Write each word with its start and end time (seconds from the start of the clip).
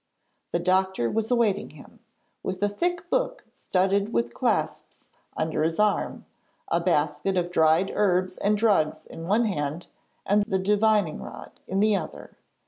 The 0.51 0.57
doctor 0.57 1.11
was 1.11 1.29
awaiting 1.29 1.69
him, 1.69 1.99
with 2.41 2.63
a 2.63 2.67
thick 2.69 3.07
book 3.11 3.43
studded 3.51 4.11
with 4.11 4.33
clasps 4.33 5.09
under 5.37 5.61
his 5.61 5.79
arm, 5.79 6.25
a 6.69 6.79
basket 6.79 7.37
of 7.37 7.51
dried 7.51 7.91
herbs 7.93 8.37
and 8.39 8.57
drugs 8.57 9.05
in 9.05 9.27
one 9.27 9.45
hand, 9.45 9.85
and 10.25 10.41
the 10.47 10.57
divining 10.57 11.21
rod 11.21 11.51
in 11.67 11.79
the 11.81 11.95
other. 11.95 12.35